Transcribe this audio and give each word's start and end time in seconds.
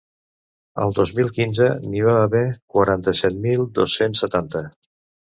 El 0.85 0.93
dos 0.99 1.11
mil 1.19 1.27
quinze 1.35 1.67
n’hi 1.91 2.01
va 2.05 2.15
haver 2.21 2.41
quaranta-set 2.77 3.37
mil 3.45 3.63
dos-cents 3.81 4.23
setanta. 4.25 4.65